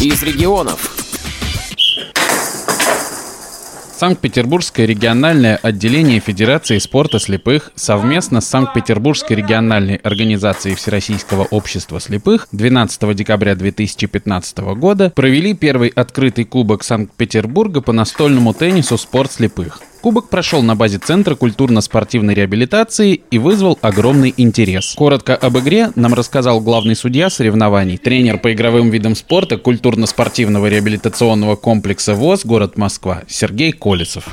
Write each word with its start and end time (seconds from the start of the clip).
из 0.00 0.22
регионов. 0.22 0.94
Санкт-Петербургское 3.96 4.84
региональное 4.84 5.56
отделение 5.56 6.20
Федерации 6.20 6.76
спорта 6.76 7.18
слепых 7.18 7.72
совместно 7.76 8.42
с 8.42 8.46
Санкт-Петербургской 8.46 9.36
региональной 9.36 9.96
организацией 9.96 10.74
Всероссийского 10.74 11.44
общества 11.44 11.98
слепых 11.98 12.46
12 12.52 13.16
декабря 13.16 13.54
2015 13.54 14.58
года 14.76 15.10
провели 15.16 15.54
первый 15.54 15.88
открытый 15.88 16.44
кубок 16.44 16.84
Санкт-Петербурга 16.84 17.80
по 17.80 17.92
настольному 17.92 18.52
теннису 18.52 18.98
«Спорт 18.98 19.32
слепых». 19.32 19.80
Кубок 20.06 20.28
прошел 20.28 20.62
на 20.62 20.76
базе 20.76 20.98
Центра 20.98 21.34
культурно-спортивной 21.34 22.32
реабилитации 22.32 23.22
и 23.28 23.38
вызвал 23.40 23.76
огромный 23.82 24.32
интерес. 24.36 24.94
Коротко 24.96 25.34
об 25.34 25.58
игре 25.58 25.90
нам 25.96 26.14
рассказал 26.14 26.60
главный 26.60 26.94
судья 26.94 27.28
соревнований, 27.28 27.96
тренер 27.96 28.38
по 28.38 28.52
игровым 28.52 28.90
видам 28.90 29.16
спорта 29.16 29.58
культурно-спортивного 29.58 30.68
реабилитационного 30.68 31.56
комплекса 31.56 32.14
ВОЗ 32.14 32.44
город 32.44 32.78
Москва 32.78 33.22
Сергей 33.26 33.72
Колесов. 33.72 34.28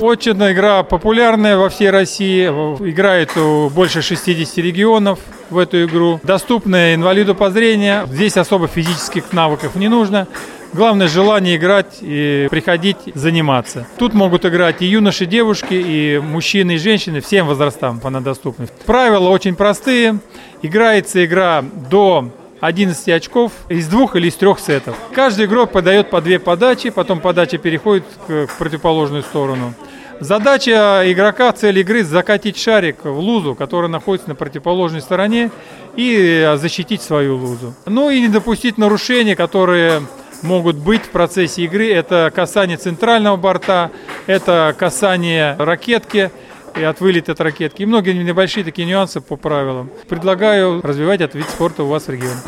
Очень 0.00 0.34
игра 0.34 0.84
популярная 0.84 1.56
во 1.56 1.68
всей 1.68 1.90
России. 1.90 2.46
Играет 2.46 3.32
больше 3.74 4.02
60 4.02 4.58
регионов 4.58 5.18
в 5.50 5.58
эту 5.58 5.84
игру. 5.84 6.20
Доступная 6.22 6.94
инвалиду 6.94 7.34
по 7.34 7.50
зрению. 7.50 8.06
Здесь 8.06 8.36
особо 8.36 8.68
физических 8.68 9.32
навыков 9.32 9.74
не 9.74 9.88
нужно. 9.88 10.28
Главное 10.72 11.08
желание 11.08 11.56
играть 11.56 11.98
и 12.00 12.46
приходить 12.50 12.98
заниматься. 13.14 13.86
Тут 13.98 14.14
могут 14.14 14.44
играть 14.44 14.82
и 14.82 14.86
юноши, 14.86 15.24
и 15.24 15.26
девушки, 15.26 15.72
и 15.74 16.18
мужчины, 16.18 16.72
и 16.72 16.78
женщины, 16.78 17.20
всем 17.20 17.46
возрастам 17.46 18.00
она 18.04 18.20
доступна. 18.20 18.66
Правила 18.84 19.28
очень 19.30 19.56
простые. 19.56 20.18
Играется 20.60 21.24
игра 21.24 21.64
до 21.90 22.30
11 22.60 23.08
очков 23.08 23.52
из 23.68 23.88
двух 23.88 24.16
или 24.16 24.28
из 24.28 24.34
трех 24.34 24.60
сетов. 24.60 24.96
Каждый 25.14 25.46
игрок 25.46 25.70
подает 25.72 26.10
по 26.10 26.20
две 26.20 26.38
подачи, 26.38 26.90
потом 26.90 27.20
подача 27.20 27.56
переходит 27.56 28.04
к, 28.26 28.48
противоположную 28.58 29.22
сторону. 29.22 29.74
Задача 30.20 31.02
игрока, 31.06 31.52
цель 31.52 31.78
игры– 31.78 32.02
закатить 32.04 32.58
шарик 32.58 33.04
в 33.04 33.18
лузу, 33.20 33.54
которая 33.54 33.88
находится 33.88 34.28
на 34.28 34.34
противоположной 34.34 35.00
стороне, 35.00 35.50
и 35.94 36.54
защитить 36.56 37.02
свою 37.02 37.36
лузу. 37.36 37.74
Ну 37.86 38.10
и 38.10 38.20
не 38.20 38.28
допустить 38.28 38.78
нарушений, 38.78 39.36
которые 39.36 40.02
могут 40.42 40.76
быть 40.76 41.02
в 41.02 41.10
процессе 41.10 41.62
игры. 41.62 41.90
Это 41.90 42.32
касание 42.34 42.76
центрального 42.76 43.36
борта, 43.36 43.90
это 44.26 44.74
касание 44.78 45.56
ракетки 45.58 46.30
и 46.76 46.82
от 46.82 47.00
вылета 47.00 47.32
от 47.32 47.40
ракетки. 47.40 47.82
И 47.82 47.86
многие 47.86 48.12
небольшие 48.12 48.64
такие 48.64 48.86
нюансы 48.86 49.20
по 49.20 49.36
правилам. 49.36 49.90
Предлагаю 50.08 50.80
развивать 50.82 51.20
этот 51.20 51.36
вид 51.36 51.48
спорта 51.48 51.82
у 51.82 51.88
вас 51.88 52.06
в 52.06 52.10
регионе. 52.10 52.40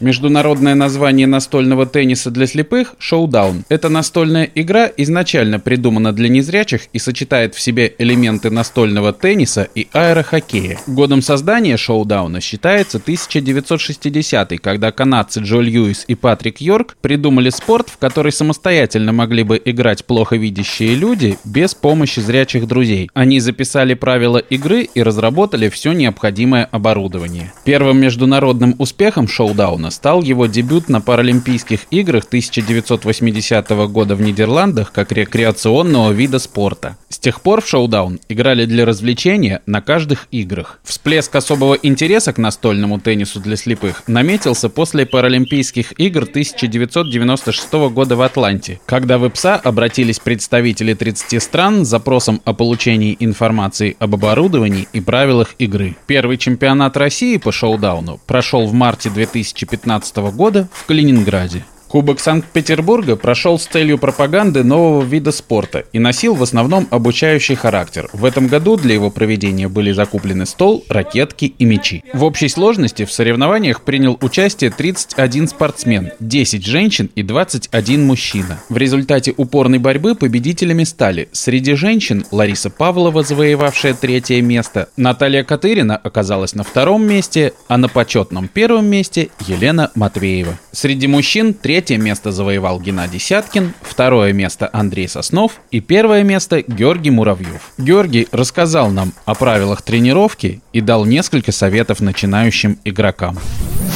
Международное 0.00 0.74
название 0.74 1.26
настольного 1.26 1.86
тенниса 1.86 2.30
для 2.30 2.46
слепых– 2.46 2.94
шоудаун. 2.98 3.64
Эта 3.68 3.88
настольная 3.88 4.48
игра 4.54 4.90
изначально 4.96 5.60
придумана 5.60 6.12
для 6.12 6.28
незрячих 6.28 6.88
и 6.92 6.98
сочетает 6.98 7.54
в 7.54 7.60
себе 7.60 7.94
элементы 7.98 8.50
настольного 8.50 9.12
тенниса 9.12 9.68
и 9.74 9.88
аэрохоккея. 9.92 10.78
Годом 10.86 11.22
создания 11.22 11.76
шоудауна 11.76 12.40
считается 12.40 12.98
1960 12.98 14.38
когда 14.60 14.92
канадцы 14.92 15.40
Джо 15.40 15.60
Льюис 15.60 16.04
и 16.06 16.14
Патрик 16.14 16.60
Йорк 16.60 16.96
придумали 17.00 17.50
спорт, 17.50 17.88
в 17.88 17.98
который 17.98 18.32
самостоятельно 18.32 19.12
могли 19.12 19.42
бы 19.42 19.60
играть 19.64 20.04
плохо 20.04 20.36
видящие 20.36 20.94
люди 20.94 21.38
без 21.44 21.74
помощи 21.74 22.20
зрячих 22.20 22.66
друзей. 22.66 23.10
Они 23.14 23.40
записали 23.40 23.94
правила 23.94 24.38
игры 24.38 24.82
и 24.82 25.02
разработали 25.02 25.68
все 25.68 25.92
необходимое 25.92 26.64
оборудование. 26.64 27.52
Первым 27.64 28.00
международным 28.00 28.74
успехом 28.78 29.28
шоудауна 29.28 29.87
Шоудауна 29.88 29.90
стал 29.90 30.22
его 30.22 30.46
дебют 30.46 30.88
на 30.88 31.00
Паралимпийских 31.00 31.80
играх 31.90 32.24
1980 32.24 33.68
года 33.90 34.14
в 34.14 34.20
Нидерландах 34.20 34.92
как 34.92 35.12
рекреационного 35.12 36.12
вида 36.12 36.38
спорта. 36.38 36.96
С 37.08 37.18
тех 37.18 37.40
пор 37.40 37.62
в 37.62 37.68
Шоудаун 37.68 38.20
играли 38.28 38.64
для 38.64 38.84
развлечения 38.84 39.60
на 39.66 39.80
каждых 39.80 40.28
играх. 40.30 40.78
Всплеск 40.84 41.34
особого 41.34 41.74
интереса 41.82 42.32
к 42.32 42.38
настольному 42.38 43.00
теннису 43.00 43.40
для 43.40 43.56
слепых 43.56 44.02
наметился 44.06 44.68
после 44.68 45.06
Паралимпийских 45.06 45.98
игр 45.98 46.22
1996 46.22 47.72
года 47.90 48.16
в 48.16 48.22
Атланте, 48.22 48.80
когда 48.86 49.18
в 49.18 49.26
ИПСА 49.26 49.56
обратились 49.56 50.20
представители 50.20 50.94
30 50.94 51.42
стран 51.42 51.84
с 51.84 51.88
запросом 51.88 52.40
о 52.44 52.52
получении 52.52 53.16
информации 53.20 53.96
об 53.98 54.14
оборудовании 54.14 54.88
и 54.92 55.00
правилах 55.00 55.54
игры. 55.58 55.96
Первый 56.06 56.36
чемпионат 56.36 56.96
России 56.96 57.36
по 57.38 57.52
шоудауну 57.52 58.20
прошел 58.26 58.66
в 58.66 58.72
марте 58.72 59.10
2015 59.10 59.77
2015 59.78 60.16
года 60.36 60.68
в 60.72 60.86
Калининграде. 60.86 61.64
Кубок 61.88 62.20
Санкт-Петербурга 62.20 63.16
прошел 63.16 63.58
с 63.58 63.64
целью 63.66 63.96
пропаганды 63.96 64.62
нового 64.62 65.02
вида 65.02 65.32
спорта 65.32 65.84
и 65.92 65.98
носил 65.98 66.34
в 66.34 66.42
основном 66.42 66.86
обучающий 66.90 67.54
характер. 67.54 68.10
В 68.12 68.26
этом 68.26 68.46
году 68.46 68.76
для 68.76 68.94
его 68.94 69.10
проведения 69.10 69.68
были 69.68 69.92
закуплены 69.92 70.44
стол, 70.44 70.84
ракетки 70.88 71.46
и 71.58 71.64
мячи. 71.64 72.04
В 72.12 72.24
общей 72.24 72.48
сложности 72.48 73.06
в 73.06 73.12
соревнованиях 73.12 73.82
принял 73.82 74.18
участие 74.20 74.70
31 74.70 75.48
спортсмен, 75.48 76.10
10 76.20 76.64
женщин 76.66 77.10
и 77.14 77.22
21 77.22 78.06
мужчина. 78.06 78.58
В 78.68 78.76
результате 78.76 79.32
упорной 79.34 79.78
борьбы 79.78 80.14
победителями 80.14 80.84
стали 80.84 81.28
среди 81.32 81.74
женщин 81.74 82.26
Лариса 82.30 82.68
Павлова, 82.68 83.22
завоевавшая 83.22 83.94
третье 83.94 84.42
место, 84.42 84.88
Наталья 84.96 85.42
Катырина 85.42 85.96
оказалась 85.96 86.54
на 86.54 86.64
втором 86.64 87.06
месте, 87.06 87.54
а 87.66 87.78
на 87.78 87.88
почетном 87.88 88.48
первом 88.48 88.86
месте 88.86 89.30
Елена 89.46 89.90
Матвеева. 89.94 90.58
Среди 90.72 91.06
мужчин 91.06 91.54
третье 91.54 91.77
Третье 91.78 91.96
место 91.96 92.32
завоевал 92.32 92.80
Геннадий 92.80 93.20
Сяткин, 93.20 93.72
второе 93.82 94.32
место 94.32 94.68
Андрей 94.72 95.06
Соснов 95.06 95.60
и 95.70 95.78
первое 95.78 96.24
место 96.24 96.60
Георгий 96.60 97.10
Муравьев. 97.10 97.70
Георгий 97.78 98.26
рассказал 98.32 98.90
нам 98.90 99.12
о 99.26 99.36
правилах 99.36 99.82
тренировки 99.82 100.60
и 100.72 100.80
дал 100.80 101.04
несколько 101.04 101.52
советов 101.52 102.00
начинающим 102.00 102.80
игрокам. 102.84 103.38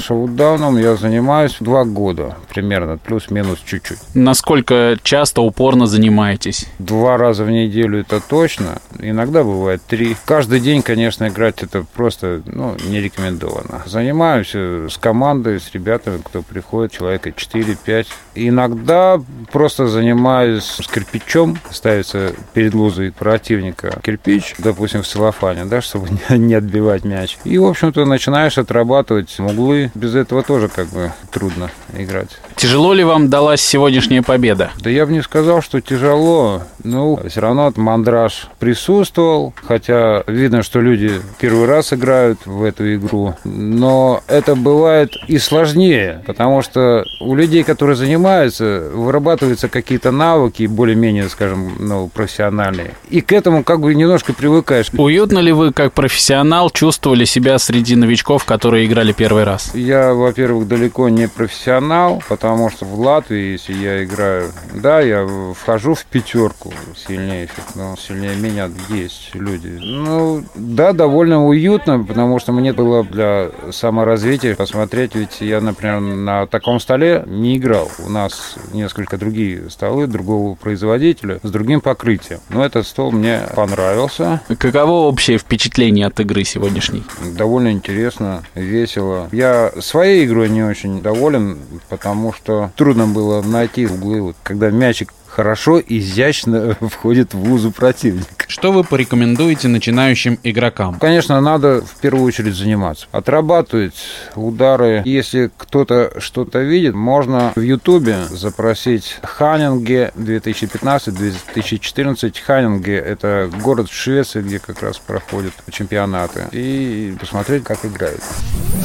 Шоудауном 0.00 0.78
я 0.78 0.96
занимаюсь 0.96 1.56
два 1.60 1.84
года 1.84 2.36
примерно, 2.48 2.98
плюс-минус 2.98 3.60
чуть-чуть. 3.64 3.98
Насколько 4.14 4.98
часто, 5.02 5.42
упорно 5.42 5.86
занимаетесь? 5.86 6.66
Два 6.78 7.16
раза 7.16 7.44
в 7.44 7.50
неделю 7.50 8.00
это 8.00 8.20
точно, 8.20 8.78
иногда 8.98 9.44
бывает 9.44 9.82
три. 9.86 10.16
Каждый 10.24 10.60
день, 10.60 10.82
конечно, 10.82 11.28
играть 11.28 11.62
это 11.62 11.84
просто 11.94 12.42
ну, 12.46 12.76
не 12.88 13.00
рекомендовано. 13.00 13.82
Занимаюсь 13.86 14.54
с 14.54 14.96
командой, 14.98 15.60
с 15.60 15.72
ребятами, 15.72 16.20
кто 16.24 16.42
приходит, 16.42 16.92
человека 16.92 17.30
4-5. 17.30 18.06
Иногда 18.34 19.20
просто 19.52 19.86
занимаюсь 19.88 20.64
с 20.64 20.86
кирпичом, 20.86 21.58
ставится 21.70 22.32
перед 22.54 22.74
лузой 22.74 23.12
противника 23.12 24.00
кирпич, 24.02 24.54
допустим, 24.58 25.02
в 25.02 25.06
целлофане, 25.06 25.64
да, 25.64 25.80
чтобы 25.80 26.08
не 26.30 26.54
отбивать 26.54 27.04
мяч. 27.04 27.38
И, 27.44 27.58
в 27.58 27.64
общем-то, 27.66 28.04
начинаешь 28.04 28.58
отрабатывать 28.58 29.38
углы. 29.38 29.89
Без 29.94 30.14
этого 30.14 30.42
тоже 30.42 30.68
как 30.68 30.88
бы 30.88 31.12
трудно 31.30 31.70
играть. 31.96 32.30
Тяжело 32.56 32.92
ли 32.92 33.04
вам 33.04 33.30
далась 33.30 33.60
сегодняшняя 33.60 34.22
победа? 34.22 34.70
Да 34.80 34.90
я 34.90 35.06
бы 35.06 35.12
не 35.12 35.22
сказал, 35.22 35.62
что 35.62 35.80
тяжело. 35.80 36.62
Ну, 36.84 37.18
все 37.28 37.40
равно 37.40 37.72
мандраж 37.76 38.48
присутствовал, 38.58 39.54
хотя 39.66 40.22
видно, 40.26 40.62
что 40.62 40.80
люди 40.80 41.20
первый 41.38 41.66
раз 41.66 41.92
играют 41.92 42.40
в 42.44 42.62
эту 42.62 42.94
игру. 42.94 43.34
Но 43.44 44.22
это 44.26 44.54
бывает 44.54 45.12
и 45.26 45.38
сложнее, 45.38 46.22
потому 46.26 46.62
что 46.62 47.04
у 47.20 47.34
людей, 47.34 47.62
которые 47.62 47.96
занимаются, 47.96 48.90
вырабатываются 48.92 49.68
какие-то 49.68 50.10
навыки, 50.10 50.66
более-менее, 50.66 51.28
скажем, 51.28 51.76
ну, 51.78 52.08
профессиональные. 52.08 52.94
И 53.08 53.20
к 53.20 53.32
этому 53.32 53.64
как 53.64 53.80
бы 53.80 53.94
немножко 53.94 54.32
привыкаешь. 54.32 54.88
Уютно 54.92 55.38
ли 55.38 55.52
вы, 55.52 55.72
как 55.72 55.92
профессионал, 55.92 56.70
чувствовали 56.70 57.24
себя 57.24 57.58
среди 57.58 57.96
новичков, 57.96 58.44
которые 58.44 58.86
играли 58.86 59.12
первый 59.12 59.44
раз? 59.44 59.70
Я, 59.80 60.12
во-первых, 60.12 60.68
далеко 60.68 61.08
не 61.08 61.26
профессионал, 61.26 62.22
потому 62.28 62.68
что 62.70 62.84
в 62.84 63.00
Латвии, 63.00 63.52
если 63.52 63.72
я 63.72 64.04
играю, 64.04 64.52
да, 64.74 65.00
я 65.00 65.26
вхожу 65.58 65.94
в 65.94 66.04
пятерку 66.04 66.72
сильнейших, 66.94 67.74
но 67.74 67.96
сильнее 67.96 68.36
меня 68.36 68.68
есть 68.90 69.30
люди. 69.34 69.78
Ну, 69.80 70.44
да, 70.54 70.92
довольно 70.92 71.46
уютно, 71.46 72.04
потому 72.04 72.38
что 72.38 72.52
мне 72.52 72.74
было 72.74 73.04
для 73.04 73.50
саморазвития 73.70 74.54
посмотреть, 74.54 75.14
ведь 75.14 75.40
я, 75.40 75.62
например, 75.62 76.00
на 76.00 76.46
таком 76.46 76.78
столе 76.78 77.24
не 77.26 77.56
играл. 77.56 77.90
У 78.04 78.10
нас 78.10 78.56
несколько 78.74 79.16
другие 79.16 79.70
столы 79.70 80.06
другого 80.06 80.56
производителя 80.56 81.40
с 81.42 81.50
другим 81.50 81.80
покрытием. 81.80 82.40
Но 82.50 82.64
этот 82.64 82.86
стол 82.86 83.12
мне 83.12 83.40
понравился. 83.56 84.42
Каково 84.58 85.08
общее 85.08 85.38
впечатление 85.38 86.06
от 86.06 86.20
игры 86.20 86.44
сегодняшней? 86.44 87.02
Довольно 87.34 87.72
интересно, 87.72 88.42
весело. 88.54 89.28
Я 89.32 89.69
своей 89.78 90.26
игрой 90.26 90.48
не 90.48 90.62
очень 90.62 91.02
доволен, 91.02 91.58
потому 91.88 92.32
что 92.32 92.70
трудно 92.76 93.06
было 93.06 93.42
найти 93.42 93.86
углы. 93.86 94.20
Вот, 94.22 94.36
когда 94.42 94.70
мячик 94.70 95.12
хорошо, 95.26 95.80
изящно 95.80 96.76
входит 96.80 97.34
в 97.34 97.42
лузу 97.42 97.70
противника. 97.70 98.39
Что 98.50 98.72
вы 98.72 98.82
порекомендуете 98.82 99.68
начинающим 99.68 100.40
игрокам? 100.42 100.98
Конечно, 100.98 101.40
надо 101.40 101.82
в 101.82 102.00
первую 102.00 102.24
очередь 102.24 102.56
заниматься. 102.56 103.06
Отрабатывать 103.12 103.94
удары. 104.34 105.02
Если 105.04 105.52
кто-то 105.56 106.10
что-то 106.18 106.58
видит, 106.58 106.96
можно 106.96 107.52
в 107.54 107.60
Ютубе 107.60 108.24
запросить 108.28 109.18
Ханнинге 109.22 110.10
2015-2014. 110.16 112.40
Ханнинге– 112.44 112.96
это 112.98 113.48
город 113.62 113.88
в 113.88 113.94
Швеции, 113.94 114.42
где 114.42 114.58
как 114.58 114.82
раз 114.82 114.98
проходят 114.98 115.52
чемпионаты. 115.70 116.46
И 116.50 117.14
посмотреть, 117.20 117.62
как 117.62 117.84
играют. 117.84 118.20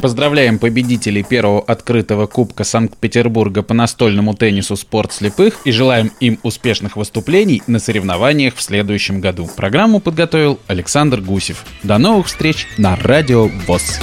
Поздравляем 0.00 0.60
победителей 0.60 1.24
первого 1.24 1.62
открытого 1.62 2.28
Кубка 2.28 2.62
Санкт-Петербурга 2.62 3.62
по 3.62 3.74
настольному 3.74 4.34
теннису 4.34 4.76
«Спорт 4.76 5.12
слепых» 5.12 5.54
и 5.64 5.72
желаем 5.72 6.12
им 6.20 6.38
успешных 6.44 6.96
выступлений 6.96 7.64
на 7.66 7.80
соревнованиях 7.80 8.54
в 8.54 8.62
следующем 8.62 9.20
году. 9.20 9.47
Программу 9.56 10.00
подготовил 10.00 10.58
Александр 10.66 11.20
Гусев. 11.20 11.64
До 11.82 11.98
новых 11.98 12.26
встреч 12.26 12.66
на 12.76 12.96
Радио 12.96 13.48
ВОЗ. 13.66 13.98